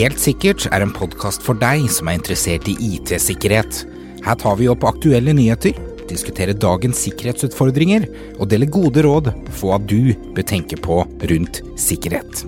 [0.00, 3.82] Helt sikkert er en podkast for deg som er interessert i IT-sikkerhet.
[4.24, 5.76] Her tar vi opp aktuelle nyheter,
[6.08, 8.06] diskuterer dagens sikkerhetsutfordringer
[8.38, 12.44] og deler gode råd for hva du bør tenke på rundt sikkerhet.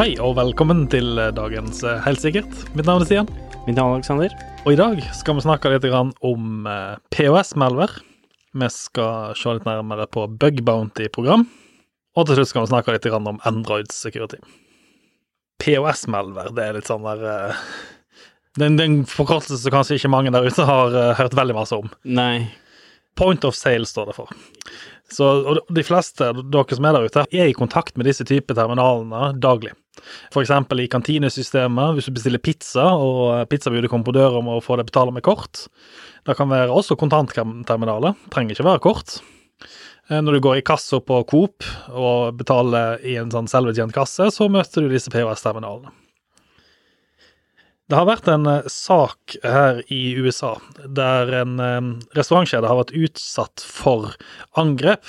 [0.00, 2.54] Hei og velkommen til dagens eh, Helt sikkert.
[2.72, 3.32] Mitt navn er Stian.
[3.66, 4.36] Mitt navn er Alexander.
[4.64, 8.09] Og i dag skal vi snakke litt om eh, POS-malware.
[8.50, 11.46] Vi skal se litt nærmere på bug bounty-program.
[12.18, 14.40] Og til slutt skal vi snakke litt om Android security.
[15.60, 17.66] POS-melver, det er litt sånn der eh,
[18.56, 21.76] Det er en forkortelse som kanskje ikke mange der ute har eh, hørt veldig masse
[21.76, 21.90] om.
[22.08, 22.48] Nei.
[23.18, 24.32] Point of sale står det for.
[25.10, 28.56] Så, og de fleste dere som er der ute, er i kontakt med disse typer
[28.58, 29.74] terminalene daglig.
[30.30, 30.52] F.eks.
[30.80, 34.86] i kantinesystemet, hvis du bestiller pizza, og pizzabudet kommer på døra om å få det
[34.88, 35.66] betalt med kort.
[36.26, 39.18] Det kan være også kontantterminaler, trenger ikke være kort.
[40.10, 44.30] Eh, Når du går i kassa på Coop og betaler i en sånn selvbetjent kasse,
[44.34, 45.92] så møter du disse POS-terminalene.
[47.90, 50.54] Det har vært en eh, sak her i USA
[50.86, 51.80] der en eh,
[52.18, 54.12] restaurantkjede har vært utsatt for
[54.60, 55.02] angrep,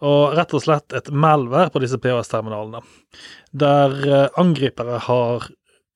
[0.00, 2.82] og rett og slett et malvær på disse POS-terminalene.
[3.52, 5.48] Der eh, angripere har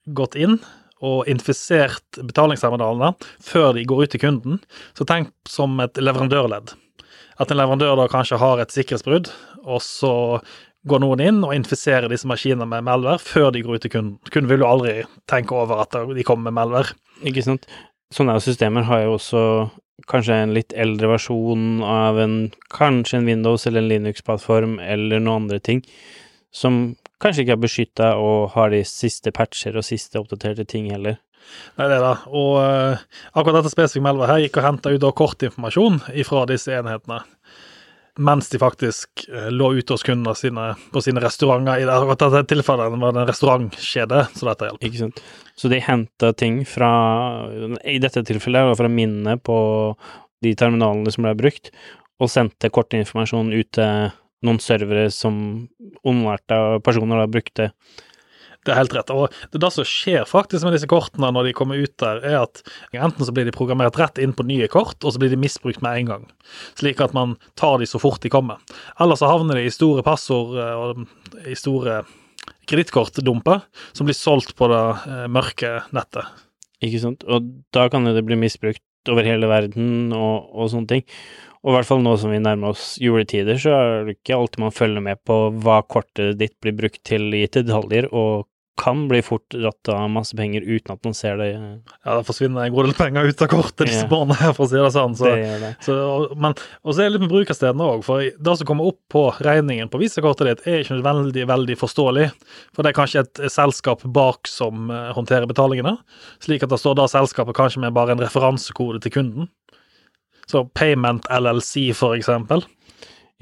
[0.05, 0.59] gått inn
[1.05, 4.61] og infisert betalingsterminalene før de går ut til kunden.
[4.97, 6.75] Så tenk som et leverandørledd.
[7.41, 9.33] At en leverandør da kanskje har et sikkerhetsbrudd,
[9.65, 10.15] og så
[10.89, 14.19] går noen inn og infiserer disse maskinene med malware før de går ut til kunden.
[14.29, 14.95] Kunden vil jo aldri
[15.31, 16.97] tenke over at de kommer med malware.
[17.25, 17.67] Ikke sant.
[18.15, 19.41] Sånne systemer har jo også
[20.11, 22.37] kanskje en litt eldre versjon av en
[22.75, 25.84] kanskje en Windows eller en Linux-plattform eller noen andre ting
[26.55, 31.19] som kanskje ikke er beskytta og har de siste patcher og siste oppdaterte ting heller.
[31.78, 32.14] Nei, det det.
[32.33, 37.23] Og uh, akkurat dette spesifikke meldet her gikk og henta ut kortinformasjon fra disse enhetene
[38.20, 41.83] mens de faktisk uh, lå ute hos kundene sine på sine restauranter.
[41.83, 44.89] I dette tilfellet var det en restaurantkjede, så dette hjelper.
[44.91, 45.23] Ikke sant.
[45.58, 46.91] Så de henta ting fra,
[47.86, 49.58] i dette tilfellet, fra minnet på
[50.45, 51.70] de terminalene som ble brukt,
[52.23, 54.11] og sendte kortinformasjon ut til
[54.45, 55.36] noen servere som
[56.07, 57.70] onlærte personer da brukte.
[58.64, 59.13] Det er helt rett.
[59.13, 62.39] Og det, det som skjer faktisk med disse kortene når de kommer ut der, er
[62.42, 62.63] at
[62.97, 65.83] enten så blir de programmert rett inn på nye kort, og så blir de misbrukt
[65.85, 66.27] med en gang.
[66.80, 68.63] Slik at man tar de så fort de kommer.
[69.01, 71.05] Eller så havner de i store passord og
[71.45, 72.02] i store
[72.69, 76.29] kredittkortdumper som blir solgt på det eh, mørke nettet.
[76.85, 77.25] Ikke sant.
[77.29, 78.83] Og da kan det bli misbrukt
[79.13, 81.05] over hele verden og, og sånne ting.
[81.64, 84.64] Og i hvert fall nå som vi nærmer oss juletider, så er det ikke alltid
[84.67, 88.45] man følger med på hva kortet ditt blir brukt til i detaljer, og
[88.80, 91.46] kan bli fort dratt av masse penger uten at man ser det.
[91.55, 94.08] Ja, det forsvinner en god del penger ut av kortet disse Ja.
[94.11, 95.14] månedene, her, for å si det sånn.
[95.18, 95.70] Så, det det.
[95.86, 95.95] så,
[96.35, 99.23] men, og så er det litt med brukerstedene òg, for det som kommer opp på
[99.46, 102.29] regningen på visakortet ditt, er ikke veldig, veldig forståelig.
[102.74, 105.96] For det er kanskje et selskap bak som eh, håndterer betalingene,
[106.42, 109.51] slik at det står da selskapet kanskje med bare en referansekode til kunden.
[110.51, 112.67] Så Payment LLC, for eksempel.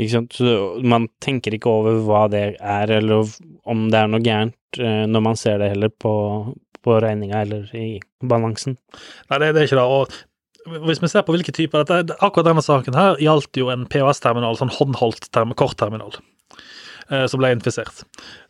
[0.01, 0.37] Ikke sant.
[0.37, 0.57] Så
[0.89, 3.29] man tenker ikke over hva det er, eller
[3.69, 6.13] om det er noe gærent eh, når man ser det heller på,
[6.83, 7.87] på regninga eller i
[8.25, 8.79] balansen.
[9.31, 9.89] Nei, det, det er ikke det.
[9.89, 13.85] Og hvis vi ser på hvilke typer dette, Akkurat denne saken her gjaldt jo en
[13.91, 16.15] POS-terminal, sånn håndholdt term, kortterminal,
[17.11, 18.05] eh, som ble infisert.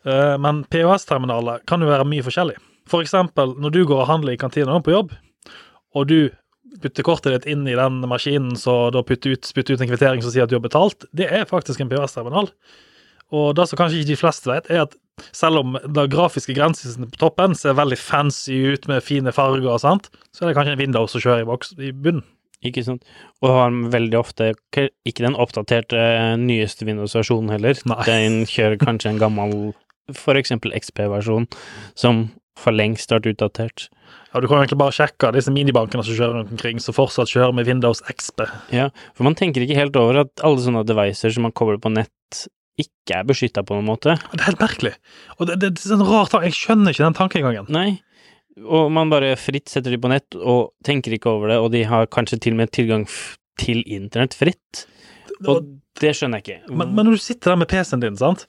[0.05, 2.59] Eh, men POS-terminaler kan jo være mye forskjellig.
[2.89, 5.13] For eksempel når du går og handler i kantina på jobb,
[5.93, 6.19] og du
[6.81, 10.23] putter kortet ditt inn i den maskinen så da putter ut, spytter ut en kvittering
[10.23, 12.49] som sier at du har betalt, det er faktisk en POS-terminal.
[13.33, 14.95] Og det som kanskje ikke de fleste vet, er at
[15.33, 19.81] selv om det grafiske grensesnittet på toppen ser veldig fancy ut med fine farger og
[19.81, 22.25] sånt, så er det kanskje en Windows som kjører i, boks, i bunnen.
[22.63, 23.03] Ikke sant.
[23.43, 27.79] Og har veldig ofte ikke den oppdaterte eh, nyeste Windows-versjonen heller.
[27.91, 27.99] Nei.
[28.07, 29.73] Den kjører kanskje en gammel,
[30.15, 31.49] for eksempel XP-versjon,
[31.99, 32.29] som
[32.59, 33.87] for lengst vært utdatert.
[34.33, 37.53] Ja, Du kan egentlig bare sjekke disse minibankene som kjører rundt omkring, som fortsatt kjører
[37.57, 38.45] med Windows XP.
[38.73, 41.91] Ja, for man tenker ikke helt over at alle sånne devices som man kobler på
[41.93, 42.11] nett,
[42.81, 44.15] ikke er beskytta på noen måte.
[44.33, 44.93] Det er helt merkelig.
[45.37, 46.49] Og det, det, det er sånn rar tanke.
[46.49, 47.69] Jeg skjønner ikke den tankegangen.
[47.73, 48.01] Nei.
[48.63, 51.83] Og man bare fritt setter de på nett og tenker ikke over det, og de
[51.89, 53.05] har kanskje til og med tilgang
[53.61, 54.85] til internett fritt.
[55.49, 55.67] Og
[56.01, 56.73] det skjønner jeg ikke.
[56.73, 58.45] Men, men når du sitter der med PC-en din, sant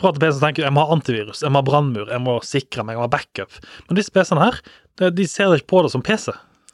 [0.00, 2.84] prater PC og tenker jeg må ha antivirus, jeg må ha brannmur, jeg må sikre
[2.86, 3.58] meg, jeg må ha backup.
[3.88, 4.60] Men disse PC-ene her,
[5.12, 6.32] de ser ikke på det som PC.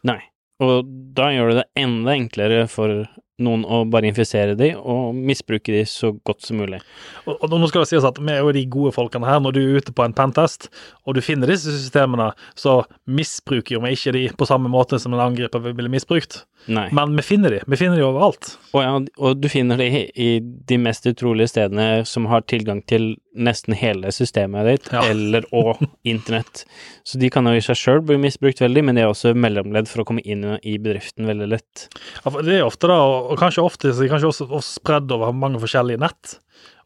[0.09, 0.21] Nei.
[0.65, 3.05] Og da gjør det det enda enklere for
[3.39, 6.81] noen å bare infisere de og misbruke de så godt som mulig.
[7.27, 9.39] Og, og nå skal det sies at vi er jo de gode folkene her.
[9.45, 10.69] Når du er ute på en pentest,
[11.07, 15.15] og du finner disse systemene, så misbruker jo vi ikke de på samme måte som
[15.15, 16.43] en angriper ville misbrukt.
[16.69, 16.89] Nei.
[16.93, 17.61] Men vi finner de.
[17.71, 18.57] Vi finner de overalt.
[18.75, 19.87] Og, ja, og du finner de
[20.19, 25.05] i de mest utrolige stedene som har tilgang til nesten hele systemet ditt, Ja.
[25.13, 26.65] eller og internett.
[27.07, 29.87] Så de kan jo i seg sjøl bli misbrukt veldig, men de er også mellomledd
[29.89, 31.87] for å komme inn i bedriften veldig lett.
[32.25, 34.47] Ja, for Det er ofte da, og og kanskje ofte så er de kanskje også,
[34.49, 36.37] også spredd over mange forskjellige nett.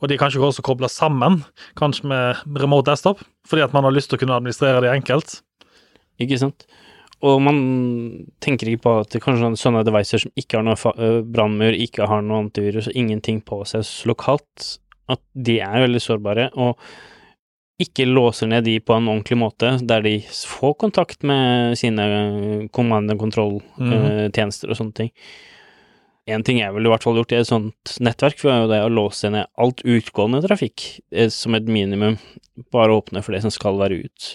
[0.02, 1.40] Og de er kanskje også kobla sammen,
[1.78, 5.38] kanskje med remote desktop, fordi at man har lyst til å kunne administrere de enkelt.
[6.22, 6.66] Ikke sant?
[7.22, 7.58] Og man
[8.42, 11.20] tenker ikke på at det kanskje er sånne devices som ikke har noe fa- øh,
[11.22, 14.72] brannmur, ikke har noe antivirus og ingenting på seg lokalt,
[15.12, 16.82] at de er veldig sårbare, og
[17.82, 20.16] ikke låser ned de på en ordentlig måte, der de
[20.46, 22.04] får kontakt med sine
[22.74, 25.10] command and control-tjenester og sånne ting.
[26.30, 28.78] En ting jeg ville i hvert fall gjort i et sånt nettverk, var jo det
[28.84, 32.18] å låse ned alt utgående trafikk eh, som et minimum,
[32.70, 34.28] bare åpne for det som skal være ut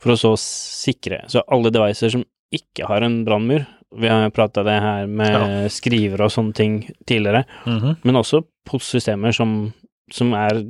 [0.00, 2.22] for å så sikre Så alle devices som
[2.56, 3.66] ikke har en brannmur
[4.00, 6.76] Vi har prata det her med skrivere og sånne ting
[7.06, 7.96] tidligere, Mhm.
[8.04, 9.72] men også postsystemer som,
[10.12, 10.60] som er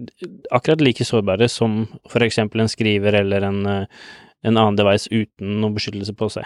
[0.50, 3.86] akkurat like sårbare som for eksempel en skriver eller en, eh,
[4.44, 6.44] en annen device uten noe beskyttelse på seg.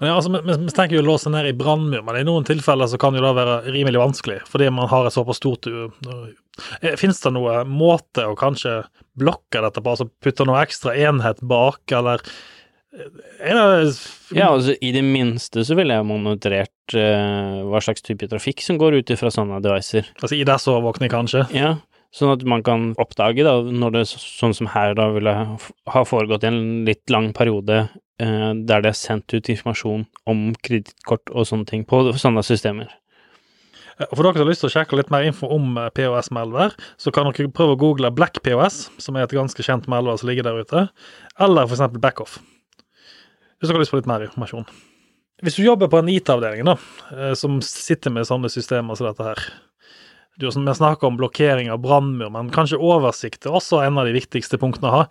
[0.00, 2.88] Men ja, altså, vi, tenker jo å låse ned i brannmur, men i noen tilfeller
[2.90, 5.92] så kan jo det være rimelig vanskelig, fordi man har et såpass stort u-
[6.80, 6.94] Eh,
[7.24, 8.82] det noen måte å kanskje
[9.18, 12.22] blokke dette på, altså putte noe ekstra enhet bak, eller
[12.94, 13.08] eh,
[14.34, 18.78] Ja, altså i det minste så ville jeg monitorert uh, hva slags type trafikk som
[18.78, 20.10] går ut ifra sånne devices.
[20.20, 21.46] Altså IDS-overvåkning, kanskje?
[21.54, 21.74] Ja,
[22.14, 26.46] sånn at man kan oppdage, da, når det sånn som her da ville ha foregått
[26.46, 27.84] i en litt lang periode
[28.22, 32.92] eh, der det er sendt ut informasjon om kredittkort og sånne ting på sånne systemer.
[33.98, 36.78] Eh, For dere som har lyst til å sjekke litt mer info om eh, POS-malware,
[37.02, 40.30] så kan dere prøve å google Black POS, som er et ganske kjent malware som
[40.30, 40.86] ligger der ute,
[41.42, 42.38] eller eksempel Backoff.
[43.58, 44.66] Hvis dere har lyst på litt mer informasjon.
[45.44, 46.78] Hvis du jobber på en IT-avdeling, da,
[47.10, 49.48] eh, som sitter med sånne systemer som dette her
[50.40, 54.08] du, som Vi snakker om blokkering av brannmur, men kanskje oversikt er også en av
[54.08, 55.04] de viktigste punktene å ha.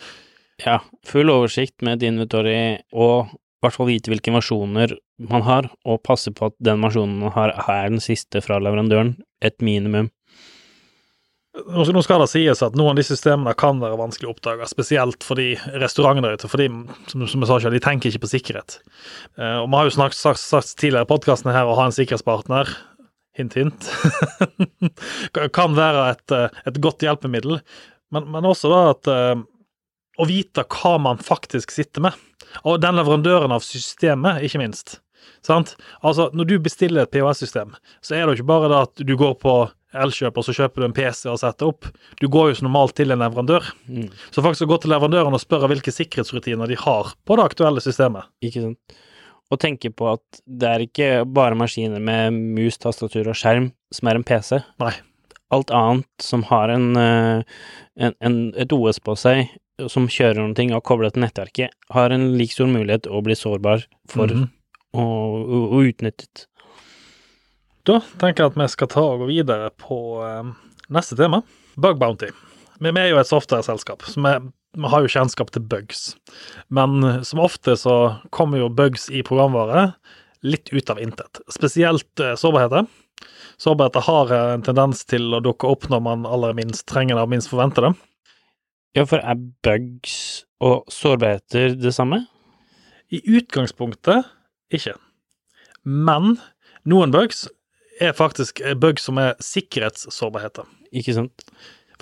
[0.63, 2.57] Ja, full oversikt med et inventory
[2.93, 4.97] og i hvert fall vite hvilke versjoner
[5.31, 9.15] man har, og passe på at den versjonen man har, er den siste fra leverandøren,
[9.39, 10.09] et minimum.
[11.53, 15.23] Nå skal det sies at noen av de systemene kan være vanskelig å oppdage, spesielt
[15.23, 16.67] for de restaurantene der ute, for de,
[17.07, 18.79] som, som jeg sa selv, de tenker ikke på sikkerhet.
[19.37, 21.95] Eh, og vi har jo snakket, sagt, sagt tidligere i podkasten her å ha en
[21.95, 22.73] sikkerhetspartner,
[23.37, 23.89] hint, hint,
[25.57, 27.59] kan være et, eh, et godt hjelpemiddel,
[28.13, 29.35] men, men også da at eh,
[30.21, 32.17] å vite hva man faktisk sitter med.
[32.69, 34.99] Og den leverandøren av systemet, ikke minst.
[35.45, 35.73] Sant?
[36.05, 39.15] Altså, når du bestiller et POS-system, så er det jo ikke bare det at du
[39.19, 39.55] går på
[39.93, 41.87] Elkjøp og så kjøper du en PC og setter opp.
[42.21, 43.67] Du går jo som normalt til en leverandør.
[43.85, 44.07] Mm.
[44.33, 47.83] Så faktisk å gå til leverandøren og spørre hvilke sikkerhetsrutiner de har på det aktuelle
[47.83, 48.31] systemet.
[48.41, 48.97] Ikke sant?
[49.53, 54.09] Og tenke på at det er ikke bare maskiner med mus, tastatur og skjerm som
[54.09, 54.57] er en PC.
[54.81, 54.93] Nei.
[55.53, 57.43] Alt annet som har en, eh,
[58.01, 59.51] en, en, et OS på seg,
[59.91, 63.21] som kjører noen ting og er koblet til nettverket, har en lik stor mulighet å
[63.25, 64.47] bli sårbar for Mhm.
[64.93, 66.47] og, og, og utnyttet.
[67.85, 70.53] Da tenker jeg at vi skal ta og gå videre på um,
[70.93, 71.41] neste tema.
[71.75, 72.29] Bug Bounty.
[72.79, 74.33] Vi er jo et software-selskap, så vi,
[74.73, 76.13] vi har jo kjennskap til bugs.
[76.73, 79.91] Men eh, som ofte så kommer jo bugs i programvare
[80.43, 81.41] litt ut av intet.
[81.53, 82.87] Spesielt eh, sårbarheter.
[83.61, 87.27] Sårbarheter har eh, en tendens til å dukke opp når man aller minst trenger det
[87.27, 87.93] og minst forventer det.
[88.97, 92.23] Ja, for er bugs og sårbarheter det samme?
[93.13, 94.29] I utgangspunktet
[94.73, 94.95] ikke.
[95.85, 96.37] Men
[96.89, 97.45] noen bugs
[98.01, 100.65] er faktisk bugs som er sikkerhetssårbarheter.
[100.93, 101.45] Ikke sant?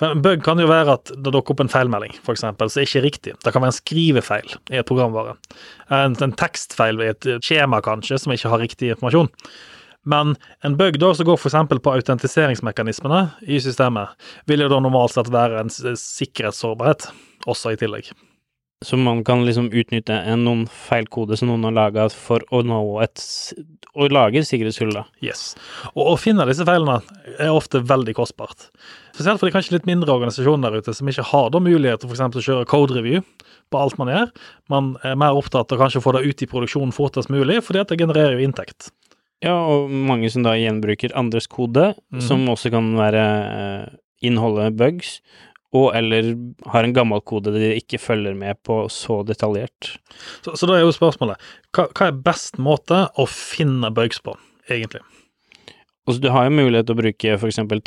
[0.00, 2.84] For En bug kan jo være at det dukker opp en feilmelding, for eksempel, som
[2.84, 3.34] ikke er riktig.
[3.44, 5.36] Det kan være en skrivefeil i et programvare.
[5.92, 9.30] En, en tekstfeil i et skjema, kanskje, som ikke har riktig informasjon.
[10.08, 10.34] Men
[10.66, 11.58] en bug da som går f.eks.
[11.84, 14.16] på autentiseringsmekanismene i systemet,
[14.50, 17.06] vil jo da normalt sett være en sikkerhetssårbarhet
[17.46, 18.10] også i tillegg.
[18.82, 22.80] Så man kan liksom utnytte en, noen feilkode som noen har laga for å nå
[23.04, 23.22] et
[23.92, 25.02] Å lage et sikkerhetshull, da.
[25.20, 25.54] Yes.
[25.92, 27.02] Og å finne disse feilene
[27.36, 28.70] er ofte veldig kostbart.
[29.12, 32.08] Spesielt for de kanskje litt mindre organisasjoner der ute som ikke har da mulighet til
[32.08, 32.22] f.eks.
[32.40, 33.20] å kjøre code review
[33.68, 34.30] på alt man gjør.
[34.72, 37.82] Man er mer opptatt av kanskje å få det ut i produksjonen fortest mulig, fordi
[37.84, 38.88] at det genererer jo inntekt.
[39.44, 42.22] Ja, og mange som da gjenbruker andres kode, Mhm.
[42.24, 43.88] som også kan være eh,
[44.22, 45.18] inneholde bugs,
[45.72, 46.34] og eller
[46.72, 49.94] har en gammel kode de ikke følger med på så detaljert.
[50.44, 51.40] Så, så da er jo spørsmålet
[51.72, 54.36] hva, hva er best måte å finne bugs på,
[54.68, 55.00] egentlig?
[56.02, 57.80] Altså, du har jo mulighet til å bruke eksempel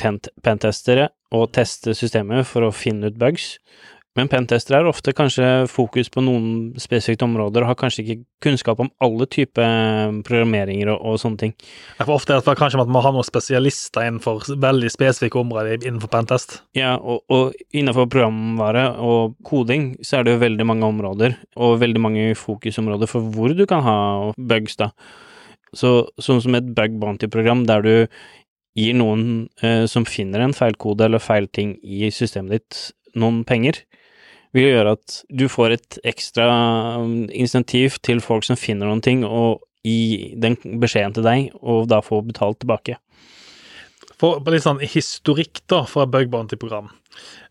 [0.46, 3.58] pentestere og teste systemet for å finne ut bugs,
[4.16, 6.46] men pentester er ofte kanskje fokus på noen
[6.80, 11.54] spesifikke områder og har kanskje ikke kunnskap om alle typer programmeringer og, og sånne ting.
[11.98, 15.42] Ja, For ofte er det kanskje at man må ha noen spesialister innenfor veldig spesifikke
[15.42, 16.62] områder innenfor pentest.
[16.78, 21.82] Ja, og, og innenfor programvare og koding så er det jo veldig mange områder, og
[21.84, 23.98] veldig mange fokusområder for hvor du kan ha
[24.38, 24.94] bugs, da.
[25.76, 27.94] Så sånn som et bug bounty-program der du
[28.80, 32.80] gir noen eh, som finner en feilkode eller feil ting i systemet ditt,
[33.20, 33.82] noen penger,
[34.56, 36.50] vil gjøre at du får et ekstra
[37.02, 41.90] um, insentiv til folk som finner noen ting, og gi den beskjeden til deg, og
[41.92, 42.98] da få betalt tilbake.
[44.16, 46.88] For litt sånn historikk da, fra Bug Bounty-program.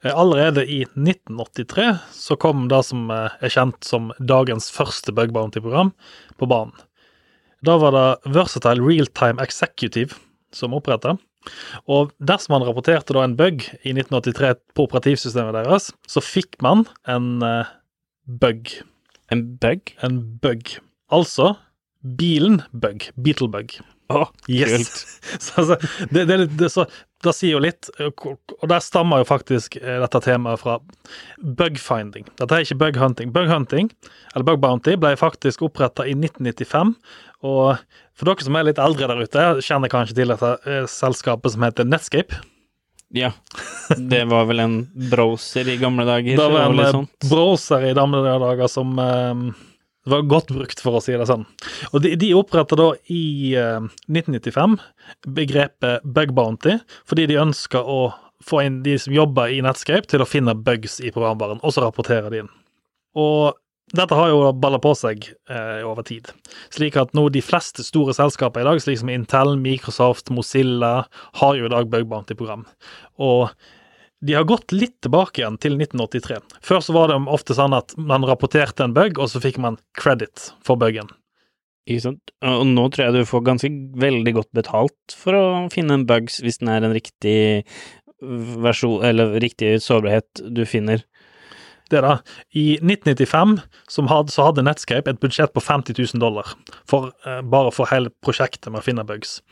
[0.02, 5.34] Eh, Allerede i 1983 så kom det som eh, er kjent som dagens første Bug
[5.36, 5.92] Bounty-program,
[6.40, 6.74] på banen.
[7.64, 10.16] Da var det Versatile Realtime Executive
[10.52, 11.16] som oppretta.
[11.90, 16.86] Og dersom man rapporterte da en bug i 1983 på operativsystemet deres, så fikk man
[17.10, 17.72] en uh,
[18.24, 18.70] bug.
[19.34, 19.94] En bug?
[20.04, 20.76] En bug.
[21.12, 21.54] Altså
[22.04, 23.08] bilen bug.
[23.16, 23.78] Beetle-bug.
[24.12, 24.90] Å, Yes.
[25.40, 25.76] så, altså,
[26.10, 26.84] det, det, det, så,
[27.24, 30.78] det sier jo litt, og der stammer jo faktisk eh, dette temaet fra
[31.40, 32.26] bugfinding.
[32.40, 33.32] Dette er ikke bughunting.
[33.34, 33.88] Bughunting,
[34.34, 36.94] eller bug bounty, ble faktisk oppretta i 1995.
[37.44, 37.76] Og
[38.16, 41.64] for dere som er litt eldre der ute, kjenner kanskje til dette eh, selskapet som
[41.66, 42.42] heter Netscape.
[43.14, 43.30] Ja.
[43.94, 44.76] Det var vel en
[45.12, 47.12] browser i gamle dager, Det var en eh, sånt.
[47.30, 48.96] browser i gamle dager som
[50.04, 51.46] eh, var godt brukt, for å si det sånn.
[51.92, 53.80] Og de, de oppretta da i eh,
[54.12, 54.78] 1995
[55.36, 60.22] begrepet bug bounty, fordi de ønska å få inn de som jobber i Netscape, til
[60.22, 62.50] å finne bugs i programvaren, og så rapportere de inn.
[63.16, 63.54] Og
[63.94, 66.30] dette har jo balla på seg eh, over tid,
[66.72, 71.04] slik at nå de fleste store selskaper i dag, slik som Intel, Microsoft, Mozilla,
[71.40, 72.64] har jo i dag bug bounty-program.
[73.22, 73.52] Og
[74.24, 76.38] de har gått litt tilbake igjen til 1983.
[76.64, 79.76] Før så var det ofte sånn at man rapporterte en bug, og så fikk man
[79.98, 81.10] credit for bugen.
[82.48, 86.38] Og nå tror jeg du får ganske veldig godt betalt for å finne en bugs
[86.40, 87.36] hvis den er en riktig
[88.64, 91.04] versjon, eller riktig sårbarhet du finner.
[91.92, 92.14] Det da,
[92.56, 93.58] I 1995
[93.92, 96.54] som hadde, så hadde Netscape et budsjett på 50 000 dollar
[96.88, 99.42] for, eh, bare for hele prosjektet med å finne bugs.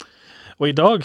[0.57, 1.05] Og i dag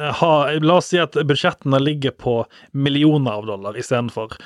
[0.00, 2.36] eh, har, La oss si at budsjettene ligger på
[2.72, 4.36] millioner av dollar istedenfor.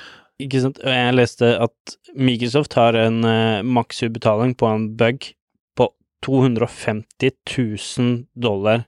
[0.43, 0.77] Ikke sant?
[0.83, 5.31] Og jeg leste at Microsoft har en uh, maksutbetaling på en bug
[5.77, 5.87] på
[6.25, 8.85] 250 000 dollar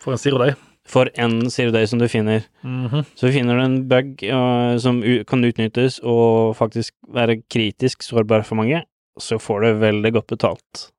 [0.00, 0.54] For en zero day.
[0.86, 2.46] for en zero day som du finner.
[2.62, 3.04] Mhm.
[3.14, 8.56] Så finner du en bug uh, som kan utnyttes og faktisk være kritisk sårbar for
[8.56, 8.84] mange,
[9.20, 10.90] så får du veldig godt betalt.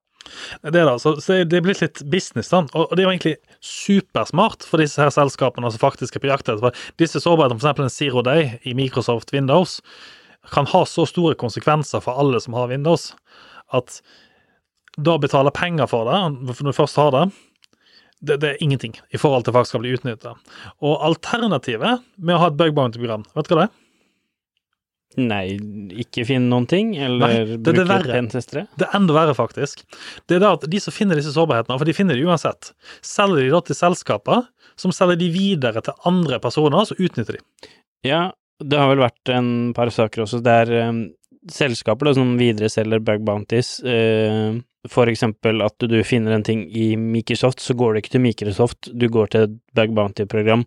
[0.63, 2.63] Det, da, så, så det er blitt litt business, da.
[2.73, 6.51] Og, det er jo egentlig supersmart for disse her selskapene som faktisk er på jakt
[6.51, 6.85] etter.
[7.01, 7.83] Disse sårbarhetene, f.eks.
[7.85, 9.79] en Zero Day i Microsoft Windows,
[10.53, 13.11] kan ha så store konsekvenser for alle som har Windows,
[13.75, 13.99] at
[14.97, 17.25] da å betale penger for det, når du først har det,
[18.19, 20.33] det, det er ingenting i forhold til faktisk skal bli utnytta.
[20.81, 23.75] Og alternativet med å ha et bug bounty-program, vet du hva det er?
[25.17, 25.57] Nei,
[26.03, 28.67] ikke finne noen ting, eller Nei, det bruke pentestere?
[28.77, 29.81] Det er enda verre, faktisk.
[30.29, 32.69] Det er da at de som finner disse sårbarhetene, for de finner de uansett,
[33.05, 34.45] selger de da til selskaper
[34.77, 37.69] som selger de videre til andre personer, så utnytter de.
[38.05, 38.27] Ja,
[38.61, 41.01] det har vel vært en par saker også der um,
[41.49, 44.53] selskaper da, som videreselger bug bounties, uh,
[44.87, 48.93] for eksempel at du finner en ting i Microsoft, så går du ikke til Microsoft,
[48.93, 50.65] du går til et bug bounty-program,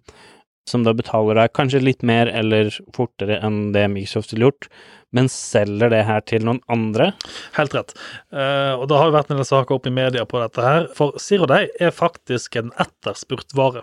[0.70, 4.68] som da betaler deg kanskje litt mer eller fortere enn det Microsoft ville gjort,
[5.16, 7.10] men selger det her til noen andre.
[7.56, 7.96] Helt rett.
[8.30, 10.86] Uh, og det har jo vært en del saker opp i media på dette her,
[10.94, 13.82] for Zero Day er faktisk en etterspurt vare.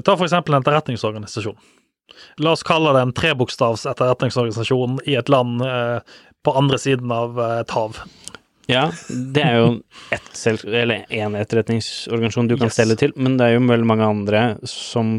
[0.00, 1.60] Ta eksempel en etterretningsorganisasjon.
[2.44, 6.00] La oss kalle det en trebokstavs etterretningsorganisasjon i et land uh,
[6.42, 8.00] på andre siden av eh, et hav.
[8.70, 9.68] Ja, det er jo
[10.14, 12.78] ett selv, eller én etterretningsorganisasjon du kan Yes.
[12.78, 15.12] selge til, men det er jo veldig mange andre som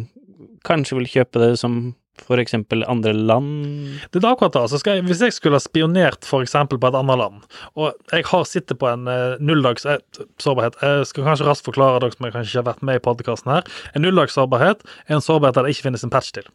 [0.67, 3.65] kanskje vil kjøpe det som for eksempel andre land.
[4.13, 4.61] Det er akkurat det.
[4.61, 7.41] Altså jeg, hvis jeg skulle ha spionert for eksempel på et annet land,
[7.73, 10.01] og jeg har sittet på en eh, nulldags eh,
[10.41, 13.03] sårbarhet Jeg skal kanskje raskt forklare dere som jeg kanskje ikke har vært med i
[13.09, 13.73] podkasten her.
[13.97, 16.47] En nulldags sårbarhet er en sårbarhet der det ikke finnes en patch til,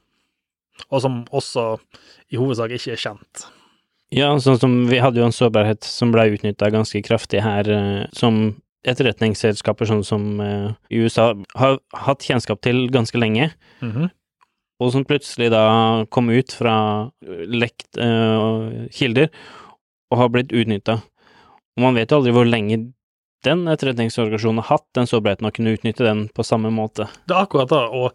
[0.89, 1.69] og som også
[2.31, 3.49] i hovedsak ikke er kjent.
[4.15, 8.07] Ja, sånn som vi hadde jo en sårbarhet som ble utnytta ganske kraftig her, eh,
[8.17, 8.57] som
[8.87, 13.51] etterretningsselskaper sånn som eh, i USA har hatt kjennskap til ganske lenge,
[13.83, 14.11] Mhm.
[14.81, 19.29] og som plutselig da kom ut fra lekt eh, kilder
[20.13, 21.03] og har blitt utnytta.
[21.77, 22.93] Og man vet jo aldri hvor lenge
[23.45, 27.09] den etterretningsorganisasjonen har hatt den sårbarheten og kunne utnytte den på samme måte.
[27.27, 27.85] Det er akkurat det.
[27.93, 28.13] og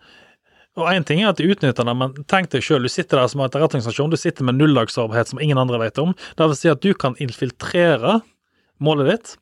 [0.76, 3.28] og én ting er at de utnytter det, men tenk deg sjøl, du sitter der
[3.30, 6.16] som etterretningsstasjon, du sitter med nullagssårbarhet som ingen andre vet om.
[6.36, 8.24] Det vil si at du kan infiltrere
[8.82, 9.38] målet ditt.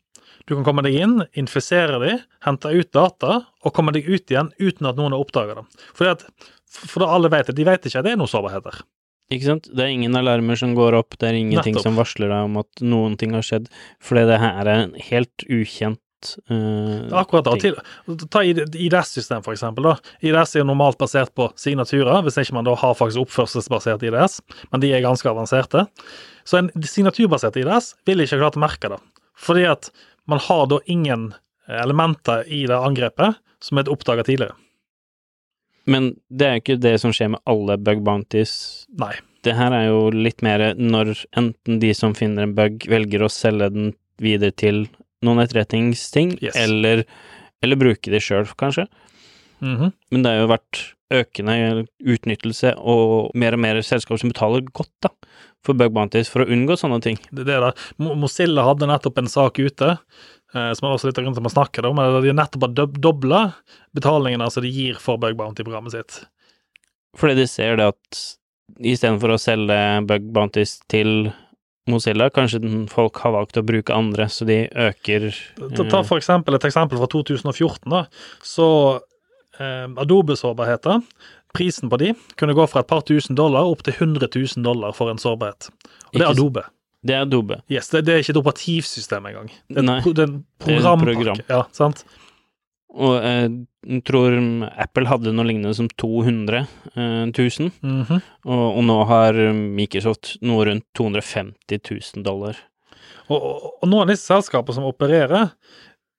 [0.51, 4.49] Du kan komme deg inn, infisere dem, hente ut data og komme deg ut igjen
[4.59, 5.85] uten at noen har oppdaga det.
[5.95, 6.25] Fordi at,
[6.75, 8.81] for da alle vet det, de vet ikke at det er noe sårbarheter.
[9.31, 9.69] Ikke sant?
[9.71, 11.87] Det er ingen alarmer som går opp, det er ingenting Nettopp.
[11.87, 13.69] som varsler deg om at noen ting har skjedd,
[14.03, 17.79] fordi det her er en helt ukjent uh, akkurat da, Til,
[18.27, 19.87] ta IDS-system, for eksempel.
[19.87, 19.95] Da.
[20.19, 24.41] IDS er jo normalt basert på signaturer, hvis ikke man da har faktisk oppførselsbasert IDS,
[24.67, 25.87] men de er ganske avanserte.
[26.43, 28.99] Så en signaturbasert IDS vil ikke klart merke det,
[29.39, 29.93] fordi at
[30.29, 31.33] man har da ingen
[31.67, 34.55] elementer i det angrepet som er oppdaga tidligere.
[35.89, 38.53] Men det er jo ikke det som skjer med alle bug bounties.
[39.01, 39.13] Nei.
[39.41, 43.31] Det her er jo litt mer når enten de som finner en bug, velger å
[43.33, 44.83] selge den videre til
[45.25, 46.55] noen etterretningsting, Yes.
[46.57, 47.03] eller,
[47.65, 48.87] eller bruke de sjøl, kanskje.
[49.61, 49.91] Mhm.
[50.11, 51.55] Men det har jo vært økende
[51.99, 55.09] utnyttelse og mer og mer selskaper som betaler godt da,
[55.65, 57.17] for bug bounties for å unngå sånne ting.
[57.31, 57.73] Det, det er det.
[58.01, 59.91] Mo- Mozilla hadde nettopp en sak ute,
[60.55, 62.67] eh, som er også litt av grunnen til at man snakker om, men de nettopp
[62.67, 63.41] har dob- dobla
[63.97, 66.21] betalingene altså de gir for bug bounty-programmet sitt.
[67.19, 68.21] Fordi de ser det at
[68.79, 71.31] istedenfor å selge bug bounties til
[71.89, 72.61] Mozilla, kanskje
[72.93, 75.31] folk har valgt å bruke andre, så de øker
[75.75, 77.89] Ta, ta for eksempel et eksempel fra 2014.
[77.89, 78.03] da,
[78.45, 78.67] Så
[79.59, 81.01] eh, Adobe-sårbarheter,
[81.53, 84.93] prisen på de kunne gå fra et par tusen dollar opp til 100 000 dollar
[84.97, 85.69] for en sårbarhet.
[86.13, 86.63] Og det er Adobe.
[87.03, 87.61] Det er Adobe.
[87.71, 89.47] Yes, det, det er ikke et operativsystem engang.
[89.69, 91.15] Det er, Nei, pro- det er en programpakke.
[91.15, 91.39] program.
[91.49, 92.03] Ja, sant?
[92.91, 93.45] Og eh,
[93.87, 94.33] jeg tror
[94.83, 96.65] Apple hadde noe lignende som 200
[96.95, 98.21] 000, mm -hmm.
[98.45, 101.79] og, og nå har Microsoft noe rundt 250
[102.15, 102.57] 000 dollar.
[103.29, 105.51] og, og, og noen av disse selskapene som opererer,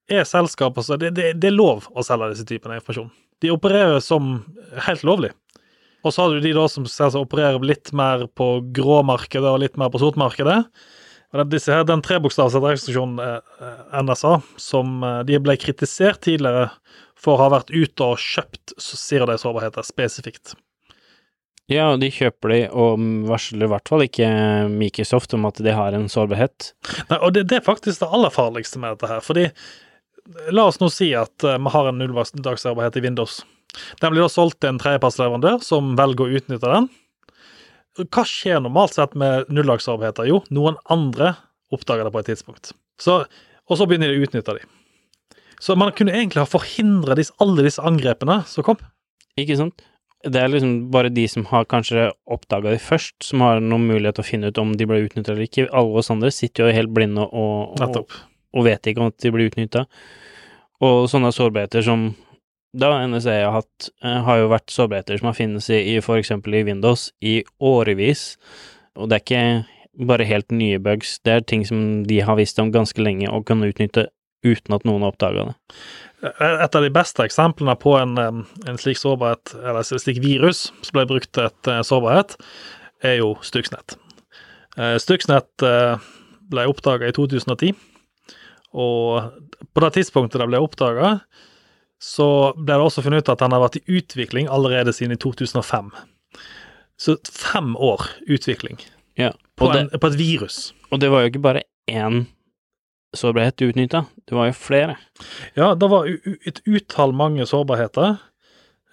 [0.09, 3.11] er selskaper som det, det, det er lov å selge disse typene informasjon.
[3.43, 4.37] De opererer som
[4.87, 5.33] helt lovlig.
[6.03, 9.79] Og så har du de da som selvsagt opererer litt mer på gråmarkedet og litt
[9.79, 10.59] mer på sortmarkedet.
[11.33, 16.69] Den, disse her, den trebokstavs eh, NSA, som eh, de ble kritisert tidligere
[17.17, 20.57] for å ha vært ute og kjøpt sier de sårbarheter spesifikt.
[21.71, 24.29] Ja, de kjøper de, og varsler i hvert fall ikke
[24.69, 26.73] Microsoft om at de har en sårbarhet.
[27.09, 29.23] Nei, og det, det er faktisk det aller farligste med dette her.
[29.25, 29.47] Fordi
[30.55, 33.41] la oss nå si at eh, vi har en nulldagsarbeid i Windows.
[34.01, 36.91] Den blir da solgt til en tredjepartsleverandør som velger å utnytte den.
[38.03, 40.29] Hva skjer normalt sett med nulldagsarbeidheter?
[40.29, 41.35] Jo, noen andre
[41.73, 42.73] oppdager det på et tidspunkt.
[43.01, 43.23] Så,
[43.69, 44.69] og så begynner de å utnytte dem.
[45.63, 48.81] Så man kunne egentlig ha forhindra alle disse angrepene som kom.
[49.39, 49.85] Ikke sant?
[50.23, 54.19] Det er liksom bare de som har kanskje oppdaga de først, som har noen mulighet
[54.19, 55.67] til å finne ut om de ble utnytta eller ikke.
[55.75, 58.19] Alle oss andre sitter jo helt blinde og, og, Nettopp.
[58.53, 59.87] Og vet ikke om at de blir utnytta.
[60.83, 62.11] Og sånne sårbarheter som
[62.73, 66.55] da NSA har hatt, eh, har jo vært sårbarheter som har finnes i, i eksempel
[66.55, 68.37] i Windows i årevis.
[68.97, 72.59] Og det er ikke bare helt nye bugs, det er ting som de har visst
[72.59, 74.09] om ganske lenge og kan utnytte
[74.43, 75.57] uten at noen har oppdaga det.
[76.23, 80.97] Et av de beste eksemplene på en, en slik sårbarhet, eller et slikt virus som
[80.97, 82.37] ble brukt til et eh, sårbarhet,
[83.03, 83.97] er jo Stuxnet.
[84.79, 86.11] Eh, Stuxnet eh,
[86.53, 87.75] ble oppdaga i 2010,
[88.73, 89.33] og
[89.75, 91.15] på det tidspunktet det ble oppdaga,
[92.03, 95.21] så ble det også funnet ut at den har vært i utvikling allerede siden i
[95.23, 95.93] 2005.
[96.99, 98.81] Så fem år utvikling
[99.19, 100.73] Ja, på, det, en, på et virus.
[100.91, 102.25] og det var jo ikke bare én
[103.15, 104.97] sårbarhet du utnytta, det var jo flere.
[105.55, 108.17] Ja, det var et utall mange sårbarheter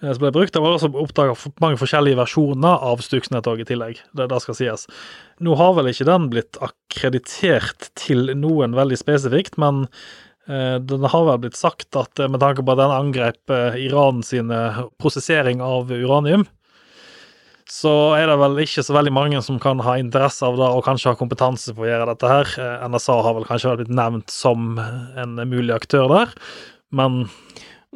[0.00, 0.54] som ble brukt.
[0.54, 4.00] Det var også oppdaga mange forskjellige versjoner av Stuxnet i tillegg.
[4.16, 4.86] Det, det skal sies.
[5.44, 9.84] Nå har vel ikke den blitt akkreditert til noen veldig spesifikt, men
[10.48, 13.76] eh, den har vel blitt sagt at eh, med tanke på at den angrep eh,
[13.84, 16.48] Iran sin eh, prosessering av uranium,
[17.70, 20.82] så er det vel ikke så veldig mange som kan ha interesse av det og
[20.88, 22.56] kanskje ha kompetanse på å gjøre dette her.
[22.58, 26.32] Eh, NSA har vel kanskje blitt nevnt som en mulig aktør der,
[26.90, 27.26] men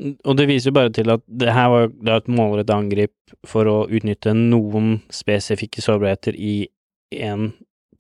[0.01, 3.69] Og det viser jo bare til at det her var det et målrettet angrep for
[3.71, 6.65] å utnytte noen spesifikke sårbarheter i
[7.15, 7.53] en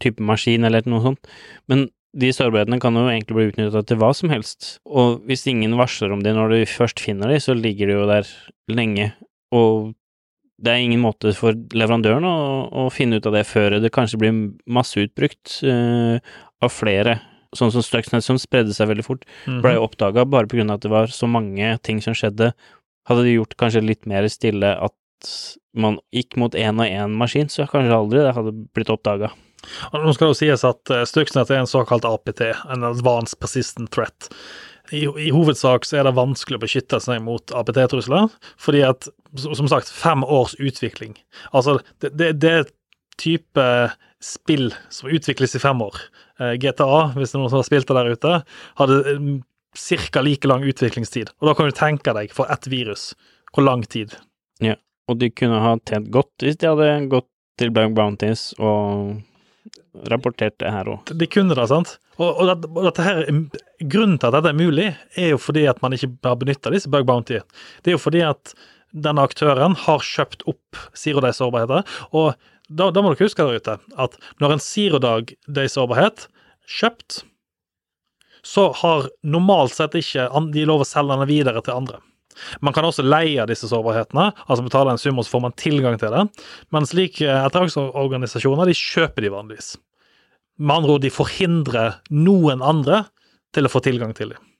[0.02, 1.28] type maskin eller noe sånt,
[1.70, 5.74] men de sårbarhetene kan jo egentlig bli utnyttet til hva som helst, og hvis ingen
[5.78, 8.30] varsler om det når du først finner de, så ligger de jo der
[8.70, 9.12] lenge,
[9.54, 9.94] og
[10.64, 12.36] det er ingen måte for leverandøren å,
[12.70, 14.36] å finne ut av det før det kanskje blir
[14.70, 16.18] masseutbrukt uh,
[16.62, 17.18] av flere,
[17.58, 19.62] sånn som Stuxnet som spredde seg veldig fort mhm.
[19.64, 22.52] ble oppdaga bare av at det var så mange ting som skjedde.
[23.08, 24.94] Hadde de gjort kanskje litt mer stille at
[25.74, 29.32] man gikk mot én og én maskin, så kanskje aldri det hadde blitt oppdaga.
[29.94, 33.90] Nå skal det jo sies at eh, Stuxnet er en såkalt APT, en Advanced Persistent
[33.94, 34.28] Threat.
[34.92, 38.28] I, I, hovedsak så er det vanskelig å beskytte seg mot APT-trusler,
[38.60, 39.08] fordi at,
[39.40, 41.16] som sagt, fem års utvikling.
[41.56, 42.68] Altså, det, det, det er
[43.20, 43.68] type
[44.24, 45.96] spill som utvikles i fem år.
[46.40, 48.38] Eh, GTA, hvis det er noen som har spilt det der ute,
[48.80, 49.18] hadde
[49.74, 50.22] ca.
[50.22, 51.34] like lang utviklingstid.
[51.40, 53.12] Og da kan du tenke deg, for ett virus,
[53.54, 54.16] hvor lang tid.
[54.62, 54.78] Ja,
[55.10, 59.22] og de kunne ha tjent godt hvis de hadde gått til Bug Bounties og
[60.10, 61.12] rapportert det her òg.
[61.14, 61.96] De kunne det, sant?
[62.18, 63.26] Og, og, det, og her,
[63.90, 66.90] grunnen til at dette er mulig, er jo fordi at man ikke har benytta disse
[66.90, 67.40] bug bounty.
[67.82, 68.54] Det er jo fordi at
[68.94, 71.86] denne aktøren har kjøpt opp Zero Day-sårbarheter.
[72.14, 72.34] Og
[72.68, 76.26] da, da, må dere huske der ute at når en Zero Day-sårbarhet
[76.78, 77.22] kjøpt,
[78.44, 82.00] så har normalt sett ikke de lov å selge den videre til andre.
[82.64, 85.98] Man kan også leie disse sårbarhetene, altså betale en sum, og så får man tilgang
[86.00, 86.24] til det.
[86.74, 89.74] Men slike etterretningsorganisasjoner de kjøper de vanligvis.
[90.58, 93.04] Med andre ord, de forhindrer noen andre
[93.54, 94.50] til å få tilgang til dem.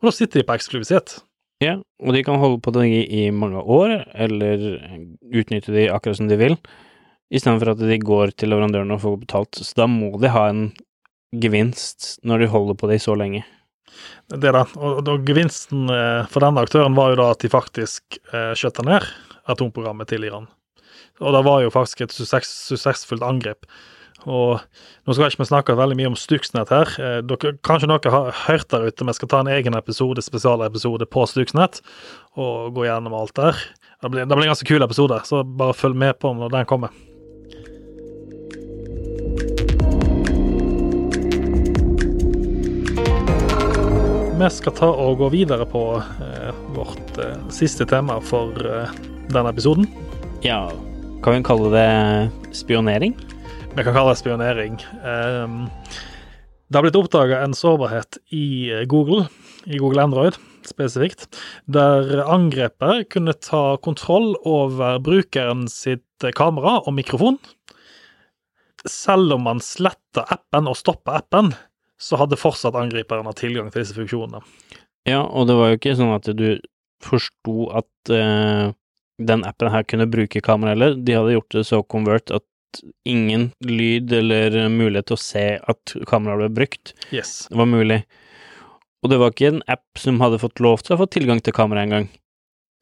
[0.00, 1.18] Og da sitter de på eksklusivitet.
[1.60, 4.62] Ja, og de kan holde på det i mange år, eller
[5.28, 6.56] utnytte de akkurat som de vil,
[7.30, 9.62] istedenfor at de går til leverandøren og får betalt.
[9.62, 10.68] Så da må de ha en
[11.30, 13.44] gevinst når de holder på det i så lenge.
[14.30, 18.20] Det da, og, og Gevinsten eh, for denne aktøren var jo da at de faktisk
[18.32, 19.06] eh, skjøtta ned
[19.50, 20.46] atomprogrammet til Iran.
[21.20, 23.66] Og det var jo faktisk et suksessfullt angrep.
[24.28, 24.60] Og
[25.08, 26.94] Nå skal ikke vi snakke veldig mye om Stuxnet her.
[27.02, 31.08] Eh, dere, kanskje noen har hørt der ute, vi skal ta en egen episode, spesialepisode
[31.10, 31.82] på Stuxnet
[32.38, 33.62] og gå gjennom alt der.
[34.00, 36.68] Det blir, det blir en ganske kul episode, så bare følg med på når den
[36.70, 37.09] kommer.
[44.40, 48.94] Vi skal ta og gå videre på eh, vårt eh, siste tema for eh,
[49.28, 49.84] denne episoden.
[50.40, 50.62] Ja,
[51.20, 53.12] kan vi kalle det spionering?
[53.74, 54.80] Vi kan kalle det spionering.
[55.04, 55.68] Um,
[56.72, 59.26] det har blitt oppdaga en sårbarhet i Google,
[59.68, 61.28] i Google Android spesifikt,
[61.68, 67.36] der angrepet kunne ta kontroll over brukeren sitt kamera og mikrofon.
[68.88, 71.52] Selv om man sletter appen og stopper appen,
[72.00, 74.40] så hadde fortsatt angriperen hatt tilgang til disse funksjonene.
[75.08, 76.46] Ja, og det var jo ikke sånn at du
[77.04, 78.72] forsto at uh,
[79.20, 80.96] den appen her kunne bruke kamera heller.
[80.96, 82.46] De hadde gjort det så convert at
[83.08, 87.48] ingen lyd eller mulighet til å se at kameraet ble brukt yes.
[87.50, 88.00] Det var mulig.
[89.00, 91.56] Og det var ikke en app som hadde fått lov til å få tilgang til
[91.56, 92.10] kamera engang.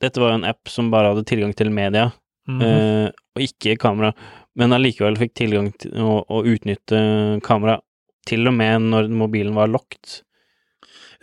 [0.02, 2.10] Dette var jo en app som bare hadde tilgang til media,
[2.48, 3.06] mm -hmm.
[3.06, 4.12] uh, og ikke kamera,
[4.54, 7.80] men allikevel fikk tilgang til å, å utnytte kamera
[8.28, 10.20] til og med når mobilen var locked.